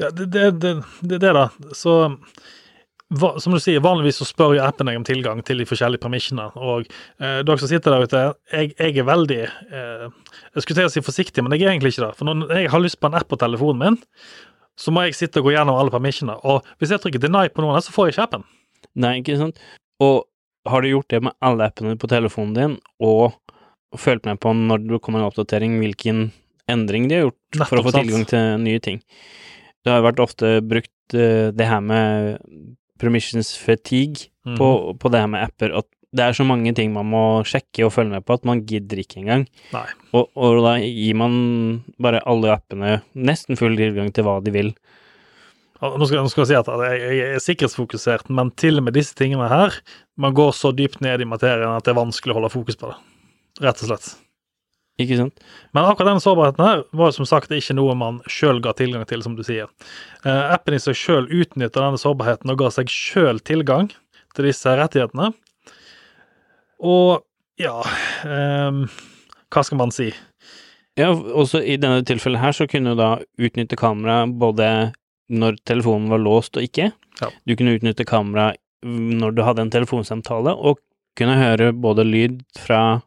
[0.02, 1.48] Ja, det er det, det, det, da.
[1.78, 1.94] Så
[3.15, 6.02] hva, som du sier, vanligvis så spør jo appen deg om tilgang til de forskjellige
[6.04, 6.50] permissionene.
[6.58, 6.88] Og
[7.22, 10.08] eh, dere som sitter der ute, jeg, jeg er veldig eh,
[10.56, 12.18] Jeg skulle til å si forsiktig, men jeg er egentlig ikke det.
[12.20, 14.00] For når jeg har lyst på en app på telefonen min,
[14.76, 16.39] så må jeg sitte og gå gjennom alle permissionene.
[16.44, 18.48] Og hvis jeg trykker deny på noen, så får jeg ikke appen.
[19.00, 19.62] Nei, ikke sant.
[20.04, 20.26] Og
[20.68, 23.38] har du gjort det med alle appene på telefonen din, og
[24.02, 26.26] følt med på når det kommer en oppdatering, hvilken
[26.71, 29.01] endring de har gjort Nettopp, for å få tilgang til nye ting.
[29.86, 32.41] Det har vært ofte brukt uh, det her med
[33.01, 34.56] permissions fatigue mm.
[34.58, 37.86] på, på, det her med apper, at det er så mange ting man må sjekke
[37.86, 39.43] og følge med på at man gidder ikke engang.
[40.15, 41.34] Og, og, da gir man
[42.01, 44.71] bare alle appene nesten full tilgang til hva de vil.
[45.84, 49.17] Nå skal, nå skal, jeg si at jeg, er sikkerhetsfokusert, men til og med disse
[49.17, 49.75] tingene her,
[50.15, 52.93] man går så dypt ned i materien at det er vanskelig å holde fokus på
[52.93, 52.95] det.
[53.65, 54.08] Rett og slett.
[55.01, 55.41] Ikke sant?
[55.75, 59.23] Men akkurat denne sårbarheten her var som sagt ikke noe man sjøl ga tilgang til,
[59.25, 59.67] som du sier.
[60.23, 63.89] Eh, appen i seg sjøl utnytta denne sårbarheten og ga seg sjøl tilgang
[64.36, 65.34] til disse rettighetene.
[66.86, 67.23] Og
[67.60, 67.75] ja
[68.27, 68.79] eh,
[69.51, 70.10] Hva skal man si?
[70.99, 74.93] Ja, også i denne tilfellet her så kunne du da utnytte kamera både
[75.31, 76.91] når telefonen var låst og ikke.
[77.19, 77.31] Ja.
[77.47, 78.53] Du kunne utnytte kamera
[78.86, 80.77] når du hadde en telefonsamtale, og
[81.17, 83.01] kunne høre både lyd fra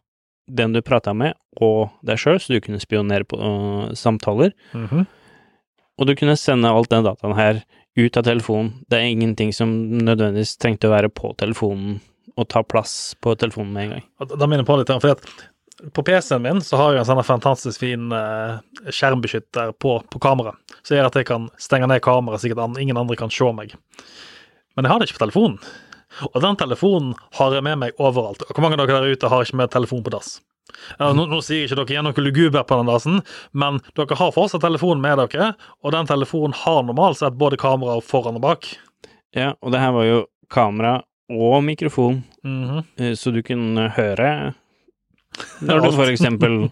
[0.49, 4.53] den du prata med, og deg sjøl, så du kunne spionere på uh, samtaler.
[4.73, 5.07] Mm -hmm.
[5.99, 7.63] Og du kunne sende alt den dataen her
[7.97, 8.85] ut av telefonen.
[8.89, 12.01] Det er ingenting som nødvendigvis trengte å være på telefonen
[12.37, 14.05] og ta plass på telefonen med en gang.
[14.39, 17.25] Da minner jeg på litt, for at på PC-en min så har jeg en sånn
[17.27, 18.59] fantastisk fin uh,
[18.91, 23.19] skjermbeskytter på, på kameraet, som gjør at jeg kan stenge ned kameraet at ingen andre
[23.19, 23.75] kan se meg.
[24.77, 25.59] Men jeg har det ikke på telefonen.
[26.33, 28.44] Og den telefonen har jeg med meg overalt.
[28.49, 30.38] Hvor mange av dere der ute har ikke med telefon på dass?
[31.01, 33.21] Nå, nå, sier ikke dere igjen noe luguber på den dassen,
[33.57, 37.99] men dere har fortsatt telefonen med dere, og den telefonen har normalt sett både kamera
[38.05, 38.68] foran og bak.
[39.37, 43.14] Ja, og det her var jo kamera og mikrofon, mm -hmm.
[43.14, 44.55] så du kunne høre
[45.61, 46.71] når du for eksempel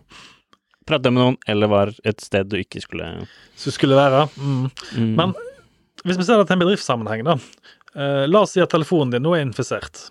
[0.87, 3.27] prata med noen, eller var et sted du ikke skulle
[3.59, 4.29] Så skulle være.
[4.37, 4.71] Mm.
[4.97, 5.15] mm.
[5.19, 5.35] Men
[6.05, 7.39] hvis vi ser det til en bedriftssammenheng, da.
[7.97, 10.11] Eh, la oss si at telefonen din nå er infisert.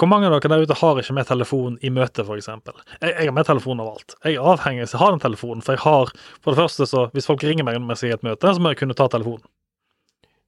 [0.00, 2.46] Hvor mange av dere der ute har ikke med telefon i møte, f.eks.?
[2.48, 4.14] Jeg, jeg har med telefon overalt.
[4.24, 7.02] Jeg er avhengig av å ha den telefonen, for jeg har For det første, så
[7.12, 9.06] hvis folk ringer meg mens jeg er i et møte, så må jeg kunne ta
[9.12, 9.44] telefonen.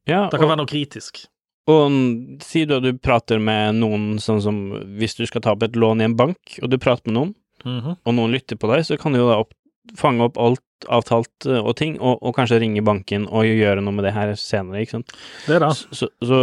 [0.08, 1.26] ja, Det kan og, være noe kritisk.
[1.68, 1.92] og
[2.42, 4.56] si du at du prater med noen sånn som
[4.98, 7.34] hvis du skal ta opp et lån i en bank, og du prater med noen,
[7.64, 7.98] Mhm.
[8.04, 9.52] og noen lytter på deg, så kan du jo da opp,
[9.98, 13.96] fange opp alt avtalt eh, og ting, og, og kanskje ringe banken og gjøre noe
[13.96, 15.14] med det her senere, ikke sant.
[15.46, 15.70] Det da.
[15.74, 16.40] Så, så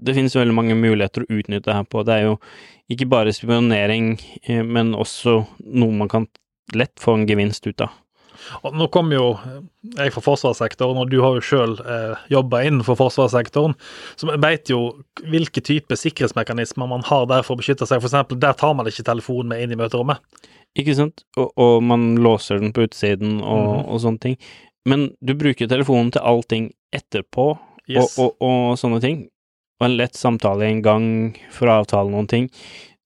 [0.00, 2.04] det finnes veldig mange muligheter å utnytte det her på.
[2.06, 2.36] Det er jo
[2.92, 4.14] ikke bare spionering,
[4.44, 6.28] eh, men også noe man kan
[6.76, 7.96] lett få en gevinst ut av.
[8.64, 9.34] Og nå kom jo
[9.98, 13.76] jeg fra forsvarssektoren, og du har jo sjøl eh, jobba innenfor forsvarssektoren,
[14.18, 14.80] så vi vet jo
[15.30, 18.02] hvilke type sikkerhetsmekanismer man har der for å beskytte seg.
[18.02, 20.24] Eksempel, der tar man ikke telefonen med inn i møterommet.
[20.78, 21.24] Ikke sant?
[21.36, 23.88] Og, og man låser den på utsiden og, mm.
[23.90, 24.36] og sånne ting.
[24.88, 27.52] Men du bruker telefonen til allting etterpå
[27.90, 28.18] Yes.
[28.20, 29.24] og, og, sånne ting.
[29.80, 31.08] Og en lett samtale en gang
[31.54, 32.46] for å avtale noen ting.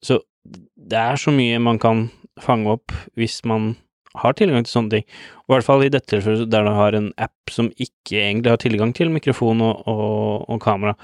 [0.04, 2.08] Så det er så mye man kan
[2.42, 3.74] fange opp hvis man
[4.20, 5.06] har tilgang til sånne ting.
[5.44, 8.52] Og I hvert fall i dette tilfellet der du har en app som ikke egentlig
[8.52, 10.94] har tilgang til mikrofon og, og, kamera,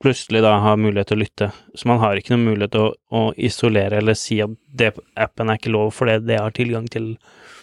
[0.00, 1.50] plutselig da har mulighet til å lytte.
[1.76, 5.50] Så man har ikke noen mulighet til å, å isolere eller si at det, appen
[5.52, 7.12] er ikke lov for det har tilgang til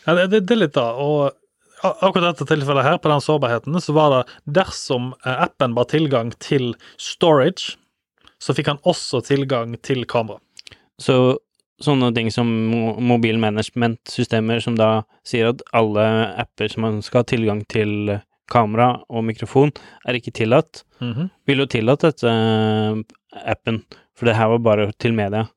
[0.06, 1.34] Ja, det, det, det er litt da, og
[1.82, 4.21] akkurat dette tilfellet her, på den sårbarheten, så var det
[4.60, 7.76] dersom eh, appen var tilgang til storage,
[8.41, 10.41] så fikk han også tilgang til kamera.
[11.02, 11.38] Så
[11.84, 16.06] sånne ting som mo- mobilmanagementsystemer som da sier at alle
[16.41, 18.15] apper som man skal ha tilgang til
[18.50, 19.72] kamera og mikrofon,
[20.08, 21.30] er ikke tillatt, Mhm.
[21.46, 22.96] vil jo tillatt dette eh,
[23.46, 23.84] appen,
[24.16, 25.48] for det her var bare til media.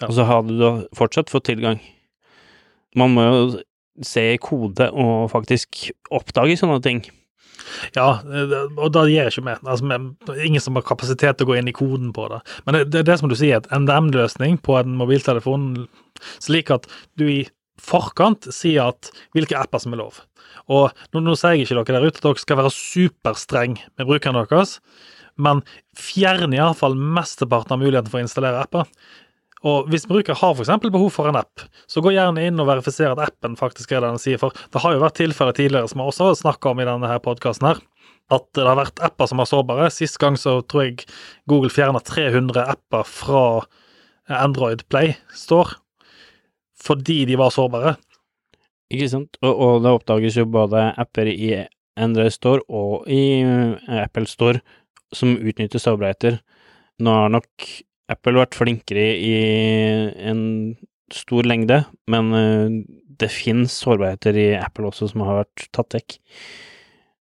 [0.00, 0.06] Ja.
[0.08, 1.80] Og så hadde du fortsatt fått tilgang.
[2.96, 3.60] Man må jo
[4.04, 7.04] se i kode og faktisk oppdage sånne ting.
[7.96, 9.58] Ja, eh, og da gir jeg ikke med.
[9.64, 12.40] Altså, ingen som har kapasitet til å gå inn i koden på det.
[12.66, 15.86] Men det, det er det som du sier, et NDM-løsning på en mobiltelefon,
[16.38, 17.46] slik at du i
[17.82, 20.22] forkant sier at hvilke apper som er lov.
[20.72, 24.08] Og nå, nå sier jeg ikke dere der ute at dere skal være superstreng med
[24.08, 24.78] brukerne deres,
[25.36, 25.60] men
[25.98, 28.88] fjern iallfall mesteparten av muligheten for å installere apper.
[29.66, 30.70] Og hvis bruker har f.eks.
[30.84, 34.12] behov for en app, så gå gjerne inn og verifiser at appen faktisk er det
[34.12, 34.40] den sier.
[34.40, 37.10] For det har jo vært tilfeller tidligere, som jeg også har snakka om i denne
[37.10, 37.80] her podkasten her,
[38.36, 39.88] at det har vært apper som er sårbare.
[39.94, 41.08] Sist gang så tror jeg
[41.50, 43.42] Google fjerna 300 apper fra
[44.28, 45.80] Android Play Store
[46.86, 47.96] fordi de var sårbare.
[48.94, 49.38] Ikke sant?
[49.42, 51.50] Og, og det oppdages jo både apper i
[51.98, 54.62] Android Store og i eh, Apple Store
[55.14, 56.38] som utnytter sårbarheter.
[57.02, 57.70] Nå har nok
[58.12, 59.34] Apple vært flinkere i
[60.30, 60.76] en
[61.12, 62.78] stor lengde, men eh,
[63.16, 66.18] det finnes sårbarheter i Apple også som har vært tatt vekk.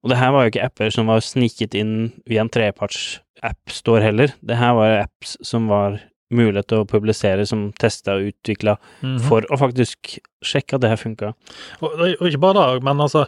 [0.03, 1.93] Og det her var jo ikke apper som var sniket inn
[2.27, 4.33] via en treparts app store heller.
[4.43, 6.01] Det her var apps som var
[6.35, 9.19] mulighet til å publisere, som testa og utvikla Mhm.
[9.27, 11.33] for å faktisk sjekke at det her funka.
[11.81, 13.25] Og, og ikke bare det, men altså,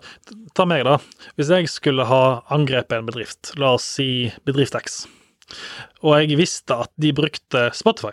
[0.54, 0.98] ta meg, da.
[1.38, 5.06] Hvis jeg skulle ha angrepet en bedrift, la oss si Bedrift X,
[6.04, 8.12] og jeg visste at de brukte Spotify,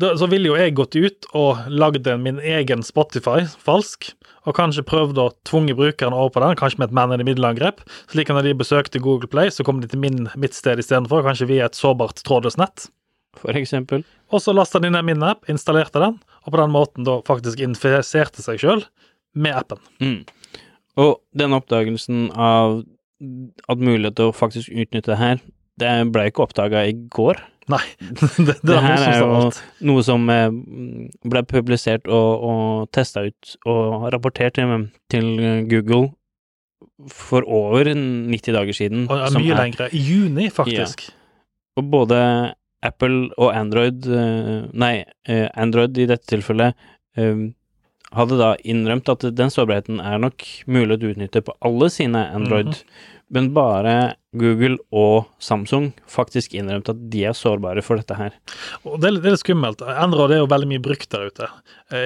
[0.00, 4.12] da, så ville jo jeg gått ut og lagd min egen Spotify falsk,
[4.48, 7.26] og kanskje prøvd å tvunge brukeren over på den, kanskje med et man in the
[7.28, 10.80] middle-angrep, slik at når de besøkte Google Play, så kom de til min, mitt sted
[10.82, 12.88] istedenfor, kanskje via et sårbart trådløst nett.
[13.40, 14.04] For eksempel.
[14.32, 17.62] Og så lasta inn en min app, installerte den, og på den måten da faktisk
[17.64, 18.84] infiserte seg sjøl
[19.38, 19.80] med appen.
[20.02, 20.20] Mm.
[21.00, 22.82] Og denne oppdagelsen av
[23.70, 25.42] at mulighet til å faktisk utnytte det her,
[25.80, 27.40] det ble ikke oppdaga i går.
[27.72, 29.36] Nei, det, det, Det er her er jo
[29.86, 30.50] noe som eh,
[31.30, 35.30] ble publisert og, og testa ut og rapportert til, til
[35.70, 36.10] Google
[37.10, 39.06] for over 90 dager siden.
[39.10, 39.88] Og ja, mye er- lengre.
[39.94, 41.06] I juni, faktisk.
[41.78, 42.18] Og både
[42.82, 44.94] Apple og Android eh, Nei,
[45.30, 46.74] eh, Android i dette tilfellet
[47.16, 47.44] eh,
[48.12, 52.74] hadde da innrømt at den sårbarheten er nok mulig å utnytte på alle sine Android,
[53.32, 53.94] men bare
[54.36, 58.34] Google og Samsung faktisk innrømte at de er sårbare for dette her.
[58.84, 59.80] Og det er, det er litt skummelt.
[59.88, 61.48] Android er jo veldig mye brukt der ute.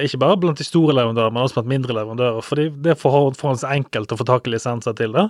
[0.05, 2.39] Ikke bare blant de store leverandørene, men også blant mindre leverandører.
[2.47, 5.25] Fordi det er for- forholdsvis enkelt å få tak i lisenser til det.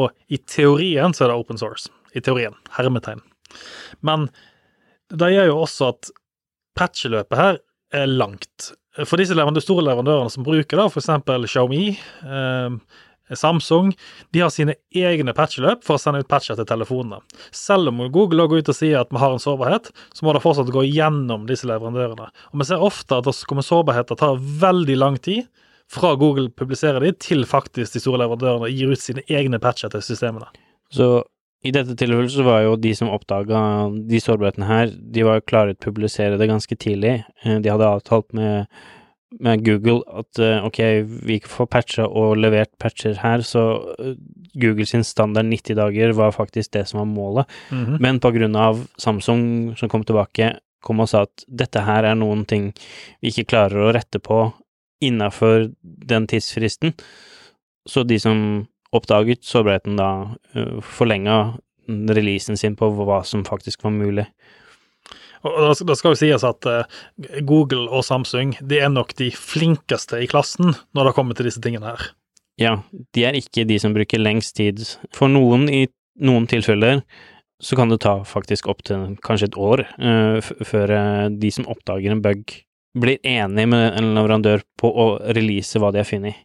[0.00, 1.92] Og i teorien så er det open source.
[2.16, 2.56] I teorien.
[2.78, 3.20] Hermetegn.
[4.00, 4.30] Men
[5.18, 6.10] det gjør jo også at
[6.78, 7.60] patcheløpet her
[7.92, 8.72] er langt.
[9.08, 11.08] For disse store leverandørene som bruker da, f.eks.
[11.52, 11.86] Xiaomi,
[12.24, 12.76] eh,
[13.36, 13.92] Samsung,
[14.32, 17.22] de har sine egne patcheløp for å sende ut patcher til telefonene.
[17.54, 20.42] Selv om Google går ut og sier at vi har en sårbarhet, så må det
[20.44, 22.28] fortsatt gå gjennom disse leverandørene.
[22.52, 25.46] Og vi ser ofte at sårbarheter tar veldig lang tid
[25.92, 30.04] fra Google publiserer de, til faktisk de store leverandørene gir ut sine egne patcher til
[30.04, 30.48] systemene.
[30.92, 31.22] Så
[31.62, 33.58] i dette tilfellet så var jo de som oppdaga
[34.08, 37.20] de sårbarhetene her, de var jo klare til å publisere det ganske tidlig.
[37.44, 38.66] Eh, De hadde avtalt med,
[39.40, 40.80] med Google at eh, ok,
[41.28, 43.62] vi får patcha og levert patcher her, så
[43.98, 44.16] eh,
[44.58, 47.54] Google sin standard 90 dager var faktisk det som var målet.
[47.70, 48.00] Mhm.
[48.02, 52.18] Men på grunn av Samsung som kom tilbake, kom og sa at dette her er
[52.18, 52.72] noen ting
[53.22, 54.48] vi ikke klarer å rette på
[55.02, 56.92] innafor den tidsfristen.
[57.86, 60.10] Så de som oppdaget så ble den da,
[60.56, 64.26] uh, forlenga releasen sin på hva som faktisk var mulig.
[65.42, 67.00] Og da skal, jo sies at eh,
[67.42, 71.62] Google og Samsung de er nok de flinkeste i klassen når det kommer til disse
[71.62, 72.12] tingene her.
[72.60, 72.76] Ja,
[73.16, 74.84] de er ikke de som bruker lengst tid.
[75.16, 75.88] For noen, i
[76.22, 77.02] noen tilfeller,
[77.62, 82.14] så kan det ta faktisk opptil kanskje et år uh, før eh, de som oppdager
[82.14, 82.54] en bug,
[82.98, 86.42] blir enig med en leverandør på å release hva de har funnet.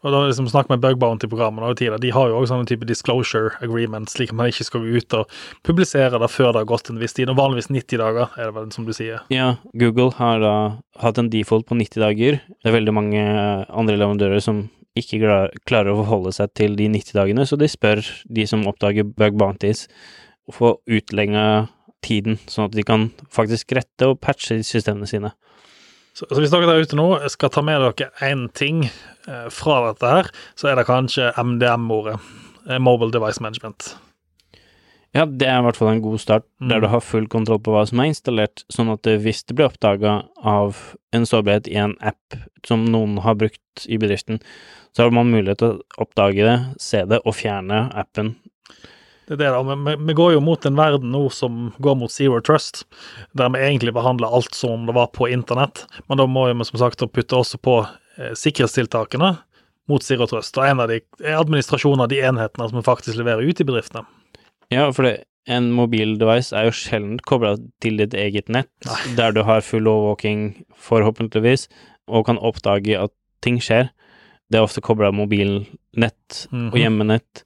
[0.00, 4.14] Og da liksom snakk med bug bounty-programmene de har jo også sånne type disclosure agreements,
[4.16, 5.34] slik at man ikke skal gå ut og
[5.66, 7.28] publisere det før det har gått en viss tid.
[7.28, 9.20] Og vanligvis 90 dager, er det vel som du sier.
[9.32, 10.54] Ja, Google har da
[11.02, 12.40] hatt en default på 90 dager.
[12.48, 13.24] Det er veldig mange
[13.68, 15.20] andre leverandører som ikke
[15.68, 19.36] klarer å forholde seg til de 90 dagene, så de spør de som oppdager bug
[19.38, 19.84] bounties,
[20.50, 21.68] å få utlenga
[22.02, 25.34] tiden, sånn at de kan faktisk rette og patche systemene sine.
[26.14, 29.80] Så, så hvis dere der ute nå skal ta med dere én ting eh, fra
[29.88, 32.18] dette her, så er det kanskje MDM-ordet.
[32.68, 33.94] Eh, Mobile Device Management.
[35.10, 36.82] Ja, det er i hvert fall en god start, der Mm.
[36.82, 40.20] du har full kontroll på hva som er installert, sånn at hvis det blir oppdaga
[40.38, 44.38] av en sårbarhet i en app som noen har brukt i bedriften,
[44.94, 48.36] så har man mulighet til å oppdage det, se det og fjerne appen.
[49.30, 52.10] Det er det da, men vi, går jo mot en verden nå som går mot
[52.10, 52.82] zero trust,
[53.38, 56.66] der vi egentlig behandler alt som om det var på internett, men da må vi
[56.66, 57.76] som sagt putte også på
[58.18, 59.36] eh, sikkerhetstiltakene
[59.90, 63.20] mot zero trust, og en av de er administrasjonen av de enhetene som vi faktisk
[63.22, 64.02] leverer ut i bedriftene.
[64.74, 65.14] Ja, for det,
[65.50, 68.98] en mobildevice er jo sjelden kobla til ditt eget nett, Nei.
[69.18, 71.68] der du har full overvåking, forhåpentligvis,
[72.10, 73.14] og kan oppdage at
[73.46, 73.88] ting skjer.
[74.50, 76.68] Det er ofte kobla mobilnett Mhm.
[76.72, 77.42] og hjemmenett,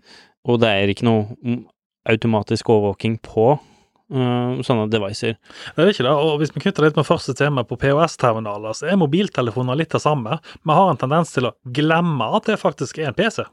[0.49, 1.63] og det er ikke noe mm,
[2.11, 5.37] automatisk overvåking på øh, sånne devices.
[5.75, 8.89] Det er ikke det, og hvis vi knytter litt med første tema på POS-terminaler, så
[8.91, 10.39] er mobiltelefoner litt det samme.
[10.63, 13.45] Vi har en tendens til å glemme at det faktisk er en PC.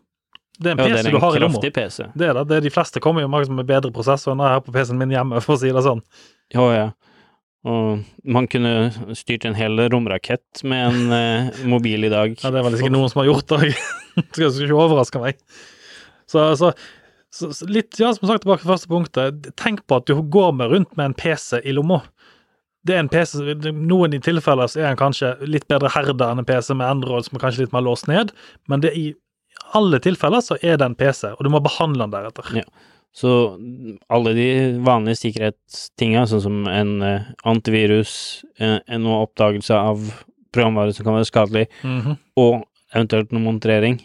[0.61, 1.61] Det er en Ja, PC det er du en har i lomma.
[1.61, 2.43] Det er det.
[2.49, 5.15] det er de fleste kommer jo med bedre prosessor enn jeg har på PC-en min
[5.15, 6.03] hjemme, for å si det sånn.
[6.53, 6.89] Ja, ja.
[7.61, 12.33] Og man kunne styrt en hel romrakett med en eh, mobil i dag.
[12.41, 13.75] Ja, det er vel sikkert noen som har gjort det.
[14.17, 15.43] Det skal ikke overraske meg.
[16.31, 16.71] Så, så,
[17.33, 19.51] så, så litt, ja, som sagt, tilbake til første punktet.
[19.59, 22.01] Tenk på at du går med rundt med en PC i lomma.
[22.83, 23.37] Det er en PC,
[23.77, 27.27] Noen i tilfeller så er den kanskje litt bedre herda enn en PC med Android
[27.27, 28.31] som er kanskje litt mer låst ned,
[28.71, 29.11] men det i
[29.77, 32.49] alle tilfeller så er det en PC, og du må behandle den deretter.
[32.57, 32.65] Ja.
[33.13, 33.29] Så
[34.09, 34.47] alle de
[34.83, 38.13] vanlige sikkerhetstinga, sånn som en eh, antivirus,
[38.57, 40.01] en, en oppdagelse av
[40.55, 42.17] programvare som kan være skadelig, Mhm.
[42.39, 42.63] og
[42.95, 44.01] eventuelt noe monitorering,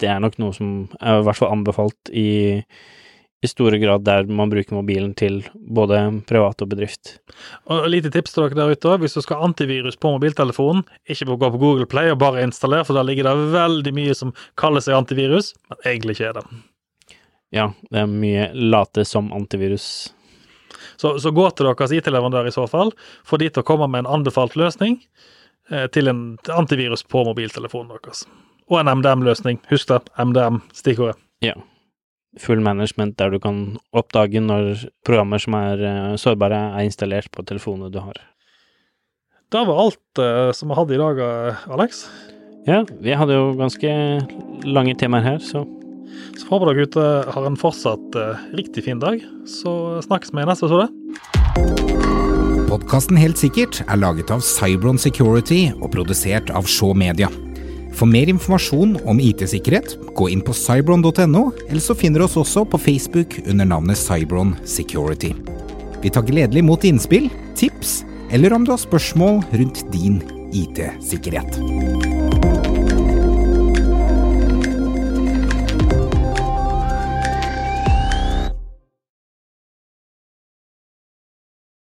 [0.00, 2.60] det er nok noe som er i hvert fall anbefalt i,
[3.40, 7.18] i store grad der man bruker mobilen til både privat og bedrift.
[7.70, 10.84] Og lite tips til dere der ute også, hvis du skal ha antivirus på mobiltelefonen,
[11.08, 14.34] ikke gå på Google Play og bare installere, for der ligger det veldig mye som
[14.60, 16.46] kaller seg antivirus, men egentlig ikke er det.
[17.50, 20.12] Ja, det er mye late som antivirus.
[21.00, 22.92] Så, så gå til deres IT-leverandør i så fall,
[23.26, 25.00] få de til å komme med en anbefalt løsning
[25.72, 28.26] eh, til en antivirus på mobiltelefonen deres.
[28.70, 29.58] Og en MDM-løsning.
[29.70, 31.18] Husk det, MDM, stikkordet.
[31.42, 31.56] Ja.
[32.38, 37.42] Full management der du kan oppdage når programmer som er eh, sårbare, er installert på
[37.42, 38.20] telefonene du har.
[39.50, 42.04] Det var alt uh, som vi hadde i dag, eh, Alex.
[42.68, 43.90] Ja, vi hadde jo ganske
[44.62, 45.66] lange temaer her, så
[46.36, 47.02] Så håper dere ute
[47.34, 49.22] har en fortsatt uh, riktig fin dag.
[49.46, 50.90] Så snakkes vi i neste episode.
[52.70, 57.30] Podkasten Helt sikkert er laget av Cybron Security og produsert av Shaw Media.
[58.00, 62.62] For mer informasjon om IT-sikkerhet, gå inn på cybron.no, eller så finner du oss også
[62.72, 65.34] på Facebook under navnet Cybron Security.
[66.00, 67.28] Vi tar gledelig imot innspill,
[67.60, 67.98] tips,
[68.32, 70.22] eller om du har spørsmål rundt din
[70.56, 71.60] IT-sikkerhet.